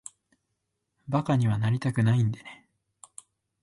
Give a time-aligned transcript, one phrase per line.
[1.07, 2.67] 馬鹿にはなりたくないんでね。